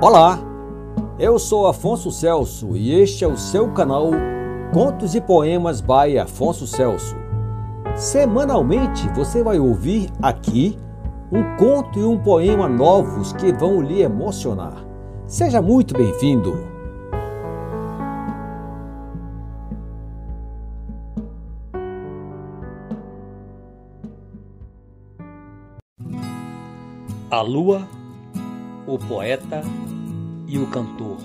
Olá, 0.00 0.38
eu 1.18 1.38
sou 1.38 1.66
Afonso 1.66 2.10
Celso 2.10 2.76
e 2.76 2.92
este 2.92 3.24
é 3.24 3.28
o 3.28 3.36
seu 3.36 3.72
canal 3.72 4.10
Contos 4.72 5.14
e 5.14 5.20
Poemas 5.20 5.80
by 5.80 6.18
Afonso 6.18 6.66
Celso. 6.66 7.16
Semanalmente 7.94 9.08
você 9.14 9.42
vai 9.42 9.58
ouvir 9.58 10.10
aqui 10.22 10.78
um 11.32 11.56
conto 11.56 11.98
e 11.98 12.04
um 12.04 12.18
poema 12.18 12.68
novos 12.68 13.32
que 13.32 13.52
vão 13.52 13.80
lhe 13.82 14.00
emocionar. 14.00 14.84
Seja 15.26 15.60
muito 15.60 15.94
bem-vindo! 15.94 16.76
A 27.30 27.40
lua, 27.42 27.86
o 28.86 28.98
poeta 28.98 29.62
e 30.46 30.58
o 30.58 30.66
cantor. 30.68 31.18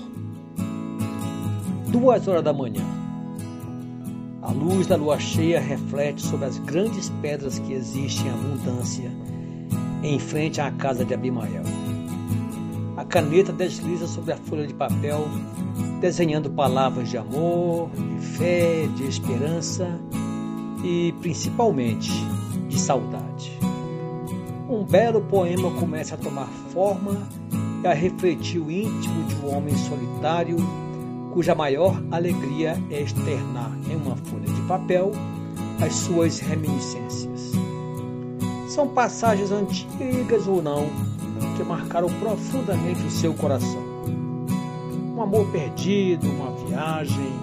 Duas 1.87 2.27
horas 2.27 2.43
da 2.43 2.53
manhã. 2.53 2.83
A 4.41 4.51
luz 4.51 4.87
da 4.87 4.95
lua 4.95 5.19
cheia 5.19 5.59
reflete 5.59 6.21
sobre 6.21 6.47
as 6.47 6.57
grandes 6.57 7.09
pedras 7.21 7.59
que 7.59 7.73
existem 7.73 8.27
em 8.27 8.31
abundância 8.31 9.11
em 10.03 10.17
frente 10.17 10.59
à 10.59 10.71
casa 10.71 11.05
de 11.05 11.13
Abimael. 11.13 11.63
A 12.97 13.05
caneta 13.05 13.53
desliza 13.53 14.07
sobre 14.07 14.33
a 14.33 14.37
folha 14.37 14.65
de 14.65 14.73
papel, 14.73 15.27
desenhando 15.99 16.49
palavras 16.49 17.09
de 17.09 17.17
amor, 17.17 17.91
de 17.91 18.25
fé, 18.25 18.87
de 18.95 19.07
esperança 19.07 19.87
e 20.83 21.13
principalmente 21.21 22.11
de 22.67 22.79
saudade. 22.79 23.51
Um 24.67 24.83
belo 24.83 25.21
poema 25.21 25.69
começa 25.71 26.15
a 26.15 26.17
tomar 26.17 26.47
forma 26.71 27.27
e 27.83 27.87
a 27.87 27.93
refletir 27.93 28.59
o 28.59 28.69
íntimo 28.69 29.23
de 29.23 29.35
um 29.35 29.55
homem 29.55 29.75
solitário 29.75 30.57
cuja 31.33 31.55
maior 31.55 32.01
alegria 32.11 32.81
é 32.89 33.01
externar 33.01 33.71
em 33.89 33.95
uma 33.95 34.15
folha 34.15 34.45
de 34.45 34.61
papel 34.63 35.11
as 35.81 35.93
suas 35.95 36.39
reminiscências. 36.39 37.51
São 38.67 38.87
passagens 38.87 39.51
antigas 39.51 40.47
ou 40.47 40.61
não 40.61 40.85
que 41.57 41.63
marcaram 41.63 42.07
profundamente 42.19 43.01
o 43.05 43.11
seu 43.11 43.33
coração. 43.33 43.81
Um 45.15 45.21
amor 45.21 45.49
perdido, 45.51 46.27
uma 46.29 46.51
viagem, 46.67 47.33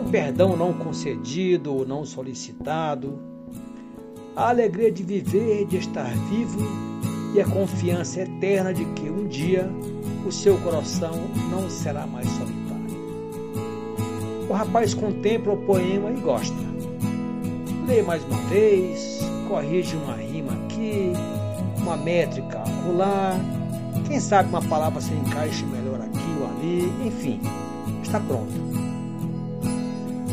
um 0.00 0.10
perdão 0.10 0.56
não 0.56 0.72
concedido 0.72 1.74
ou 1.74 1.86
não 1.86 2.04
solicitado, 2.04 3.18
a 4.36 4.48
alegria 4.48 4.90
de 4.90 5.02
viver, 5.02 5.66
de 5.66 5.78
estar 5.78 6.10
vivo 6.28 6.89
e 7.34 7.40
a 7.40 7.44
confiança 7.44 8.22
eterna 8.22 8.72
de 8.74 8.84
que 8.86 9.08
um 9.08 9.26
dia 9.28 9.70
o 10.26 10.32
seu 10.32 10.58
coração 10.58 11.14
não 11.50 11.68
será 11.70 12.06
mais 12.06 12.28
solitário. 12.28 12.60
O 14.48 14.52
rapaz 14.52 14.94
contempla 14.94 15.52
o 15.52 15.58
poema 15.58 16.10
e 16.10 16.20
gosta. 16.20 16.56
Lê 17.86 18.02
mais 18.02 18.24
uma 18.24 18.38
vez, 18.48 19.20
corrige 19.48 19.96
uma 19.96 20.14
rima 20.14 20.52
aqui, 20.52 21.12
uma 21.78 21.96
métrica 21.96 22.58
acolá, 22.58 23.38
quem 24.06 24.18
sabe 24.18 24.48
uma 24.48 24.62
palavra 24.62 25.00
se 25.00 25.12
encaixe 25.14 25.64
melhor 25.66 26.00
aqui 26.00 26.36
ou 26.40 26.46
ali, 26.48 26.92
enfim, 27.06 27.40
está 28.02 28.18
pronto. 28.18 28.52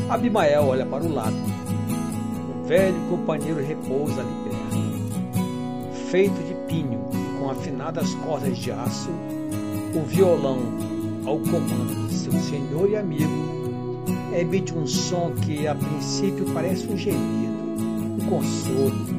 Abimael 0.09 0.65
olha 0.65 0.85
para 0.85 1.03
o 1.03 1.13
lado. 1.13 1.35
Um 1.35 2.63
velho 2.65 2.99
companheiro 3.09 3.63
repousa 3.63 4.21
ali 4.21 4.31
perto. 4.43 4.67
Feito 6.09 6.41
de 6.43 6.56
pinho 6.67 6.99
com 7.39 7.49
afinadas 7.49 8.13
cordas 8.15 8.57
de 8.57 8.71
aço, 8.71 9.09
o 9.95 10.05
violão, 10.05 10.59
ao 11.25 11.39
comando 11.39 12.07
de 12.07 12.13
seu 12.13 12.31
senhor 12.33 12.89
e 12.89 12.95
amigo, 12.95 13.57
emite 14.37 14.73
um 14.73 14.85
som 14.85 15.31
que 15.31 15.67
a 15.67 15.73
princípio 15.73 16.45
parece 16.53 16.87
um 16.87 16.97
gemido, 16.97 17.57
um 18.21 18.29
consolo, 18.29 19.17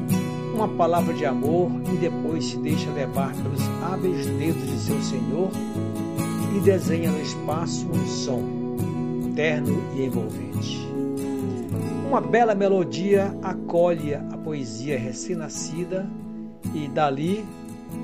uma 0.53 0.67
palavra 0.67 1.13
de 1.13 1.25
amor 1.25 1.71
e 1.93 1.97
depois 1.97 2.45
se 2.45 2.57
deixa 2.57 2.89
levar 2.91 3.33
pelos 3.33 3.61
hábeis 3.83 4.25
dedos 4.25 4.63
de 4.63 4.77
seu 4.79 5.01
senhor 5.01 5.49
e 6.55 6.59
desenha 6.59 7.11
no 7.11 7.21
espaço 7.21 7.87
um 7.87 8.07
som 8.07 8.43
terno 9.35 9.81
e 9.95 10.05
envolvente. 10.05 10.87
Uma 12.07 12.21
bela 12.21 12.55
melodia 12.55 13.33
acolhe 13.41 14.15
a 14.15 14.37
poesia 14.43 14.97
recém-nascida 14.97 16.09
e 16.73 16.87
dali 16.87 17.45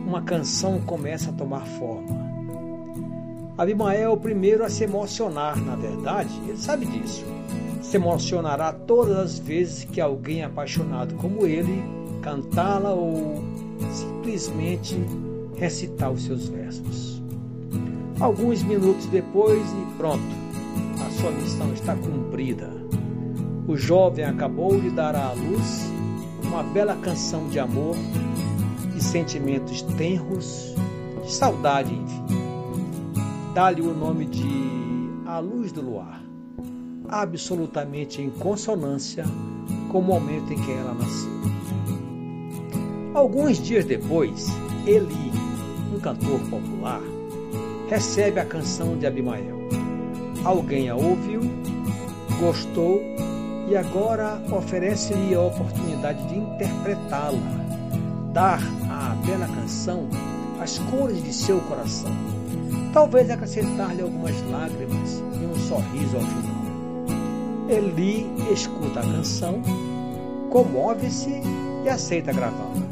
uma 0.08 0.22
canção 0.22 0.80
começa 0.82 1.30
a 1.30 1.34
tomar 1.34 1.66
forma. 1.66 2.26
Abimael 3.58 4.02
é 4.02 4.10
o 4.10 4.18
primeiro 4.18 4.66
a 4.66 4.70
se 4.70 4.84
emocionar, 4.84 5.56
na 5.62 5.76
verdade, 5.76 6.30
ele 6.48 6.58
sabe 6.58 6.86
disso. 6.86 7.24
Se 7.82 7.96
emocionará 7.96 8.74
todas 8.74 9.18
as 9.18 9.40
vezes 9.40 9.86
que 9.86 10.02
alguém 10.02 10.44
apaixonado 10.44 11.16
como 11.16 11.46
ele 11.46 11.82
cantá-la 12.22 12.92
ou 12.92 13.44
simplesmente 13.92 14.98
recitar 15.56 16.12
os 16.12 16.24
seus 16.24 16.50
versos. 16.50 17.22
Alguns 18.20 18.64
minutos 18.64 19.06
depois 19.06 19.62
e 19.62 19.98
pronto, 19.98 20.24
a 21.06 21.10
sua 21.12 21.32
missão 21.32 21.72
está 21.74 21.96
cumprida. 21.96 22.70
O 23.68 23.78
jovem 23.78 24.26
acabou 24.26 24.80
de 24.80 24.90
dar 24.90 25.16
à 25.16 25.32
luz 25.34 25.90
uma 26.44 26.64
bela 26.64 26.96
canção 26.96 27.48
de 27.48 27.60
amor, 27.60 27.96
de 28.96 29.04
sentimentos 29.04 29.82
tenros, 29.82 30.74
de 31.22 31.32
saudade, 31.32 31.94
enfim. 31.94 32.26
Dá-lhe 33.54 33.82
o 33.82 33.94
nome 33.94 34.26
de 34.26 34.48
A 35.26 35.40
Luz 35.40 35.72
do 35.72 35.82
Luar, 35.82 36.22
absolutamente 37.10 38.22
em 38.22 38.30
consonância 38.30 39.26
com 39.92 40.00
o 40.00 40.02
momento 40.02 40.52
em 40.52 40.62
que 40.62 40.72
ela 40.72 40.94
nasceu. 40.94 41.36
Alguns 43.14 43.62
dias 43.62 43.86
depois, 43.86 44.48
Eli, 44.86 45.32
um 45.94 46.00
cantor 46.00 46.40
popular, 46.50 47.02
recebe 47.90 48.40
a 48.40 48.46
canção 48.46 48.98
de 48.98 49.06
Abimael. 49.06 49.60
Alguém 50.44 50.90
a 50.90 50.96
ouviu, 50.96 51.42
gostou 52.40 53.02
e 53.68 53.76
agora 53.76 54.42
oferece-lhe 54.52 55.34
a 55.34 55.42
oportunidade 55.42 56.28
de 56.28 56.38
interpretá-la, 56.38 57.40
dar 58.34 58.62
bela 59.26 59.48
canção 59.48 60.08
as 60.60 60.78
cores 60.78 61.22
de 61.22 61.34
seu 61.34 61.60
coração, 61.62 62.12
talvez 62.94 63.30
acrescentar-lhe 63.30 64.02
algumas 64.02 64.36
lágrimas 64.50 65.22
e 65.42 65.46
um 65.46 65.56
sorriso 65.68 66.16
ao 66.16 66.24
final. 66.24 66.56
Eli 67.68 68.26
escuta 68.52 69.00
a 69.00 69.04
canção, 69.04 69.62
comove-se 70.50 71.42
e 71.84 71.90
aceita 71.90 72.32
gravá-la. 72.32 72.86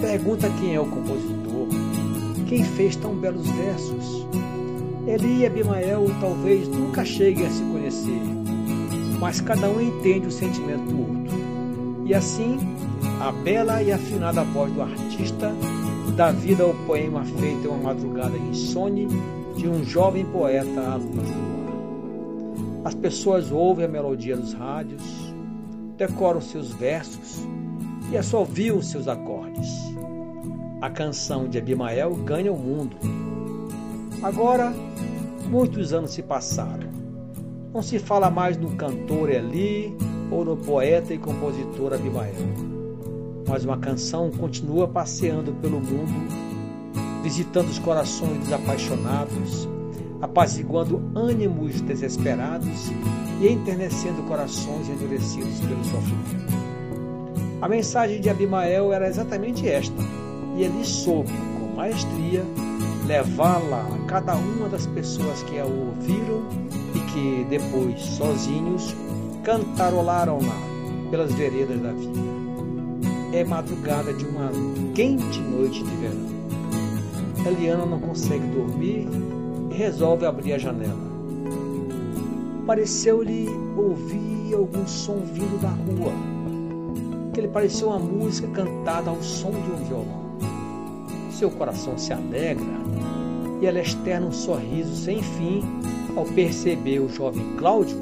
Pergunta 0.00 0.50
quem 0.58 0.74
é 0.74 0.80
o 0.80 0.86
compositor, 0.86 1.68
quem 2.48 2.64
fez 2.64 2.96
tão 2.96 3.14
belos 3.14 3.48
versos. 3.48 4.26
Eli 5.06 5.40
e 5.40 5.46
Abimael 5.46 6.06
talvez 6.20 6.66
nunca 6.68 7.04
cheguem 7.04 7.46
a 7.46 7.50
se 7.50 7.62
conhecer, 7.62 8.22
mas 9.20 9.40
cada 9.40 9.68
um 9.68 9.80
entende 9.80 10.26
o 10.26 10.32
sentimento 10.32 10.84
do 10.84 11.00
outro. 11.00 11.19
E 12.10 12.14
assim, 12.14 12.58
a 13.20 13.30
bela 13.30 13.80
e 13.84 13.92
afinada 13.92 14.42
voz 14.42 14.72
do 14.72 14.82
artista 14.82 15.52
dá 16.16 16.32
vida 16.32 16.64
ao 16.64 16.74
poema 16.84 17.24
feito 17.24 17.68
em 17.68 17.70
uma 17.70 17.94
madrugada 17.94 18.36
insone 18.36 19.06
de 19.56 19.68
um 19.68 19.84
jovem 19.84 20.26
poeta 20.26 20.80
à 20.80 20.96
luz 20.96 21.08
do 21.08 21.38
luar. 21.38 22.86
As 22.86 22.96
pessoas 22.96 23.52
ouvem 23.52 23.84
a 23.84 23.88
melodia 23.88 24.36
dos 24.36 24.52
rádios, 24.54 25.04
decoram 25.96 26.40
seus 26.40 26.72
versos 26.72 27.46
e 28.10 28.16
assoviam 28.16 28.82
seus 28.82 29.06
acordes. 29.06 29.70
A 30.80 30.90
canção 30.90 31.48
de 31.48 31.58
Abimael 31.58 32.16
ganha 32.24 32.52
o 32.52 32.58
mundo. 32.58 32.96
Agora, 34.20 34.74
muitos 35.48 35.92
anos 35.92 36.10
se 36.10 36.24
passaram. 36.24 36.90
Não 37.72 37.82
se 37.82 38.00
fala 38.00 38.28
mais 38.28 38.56
no 38.56 38.74
cantor 38.74 39.30
Eli 39.30 39.96
ou 40.30 40.44
no 40.44 40.56
poeta 40.56 41.12
e 41.12 41.18
compositor 41.18 41.92
Abimael. 41.92 42.34
Mas 43.48 43.64
uma 43.64 43.78
canção 43.78 44.30
continua 44.30 44.86
passeando 44.86 45.52
pelo 45.54 45.80
mundo, 45.80 46.28
visitando 47.22 47.68
os 47.68 47.78
corações 47.78 48.38
dos 48.38 48.52
apaixonados, 48.52 49.68
apaziguando 50.20 51.02
ânimos 51.14 51.80
desesperados 51.80 52.90
e 53.40 53.48
enternecendo 53.48 54.26
corações 54.28 54.88
endurecidos 54.88 55.58
pelo 55.60 55.84
sofrimento. 55.84 56.60
A 57.60 57.68
mensagem 57.68 58.20
de 58.20 58.30
Abimael 58.30 58.92
era 58.92 59.08
exatamente 59.08 59.68
esta 59.68 60.02
e 60.56 60.62
ele 60.62 60.84
soube, 60.84 61.32
com 61.58 61.76
maestria, 61.76 62.44
levá-la 63.06 63.86
a 63.94 64.06
cada 64.06 64.34
uma 64.36 64.68
das 64.68 64.86
pessoas 64.86 65.42
que 65.42 65.58
a 65.58 65.64
ouviram 65.64 66.42
e 66.94 67.00
que 67.10 67.46
depois, 67.48 68.00
sozinhos, 68.00 68.94
cantarolaram-na 69.44 70.54
pelas 71.10 71.32
veredas 71.32 71.80
da 71.80 71.92
vida. 71.92 72.20
É 73.32 73.44
madrugada 73.44 74.12
de 74.12 74.24
uma 74.24 74.50
quente 74.94 75.40
noite 75.40 75.82
de 75.82 75.96
verão. 75.96 76.40
Eliana 77.46 77.86
não 77.86 78.00
consegue 78.00 78.46
dormir 78.48 79.08
e 79.70 79.74
resolve 79.74 80.26
abrir 80.26 80.54
a 80.54 80.58
janela. 80.58 81.10
Pareceu-lhe 82.66 83.48
ouvir 83.76 84.54
algum 84.54 84.86
som 84.86 85.20
vindo 85.32 85.60
da 85.60 85.68
rua, 85.68 86.12
que 87.32 87.40
lhe 87.40 87.48
pareceu 87.48 87.88
uma 87.88 87.98
música 87.98 88.48
cantada 88.48 89.10
ao 89.10 89.22
som 89.22 89.50
de 89.50 89.70
um 89.70 89.84
violão. 89.84 90.20
Seu 91.32 91.50
coração 91.50 91.96
se 91.96 92.12
alegra 92.12 92.66
e 93.60 93.66
ela 93.66 93.80
externa 93.80 94.26
um 94.26 94.32
sorriso 94.32 94.94
sem 94.94 95.22
fim 95.22 95.62
ao 96.16 96.24
perceber 96.24 96.98
o 97.00 97.08
jovem 97.08 97.56
Cláudio 97.56 97.98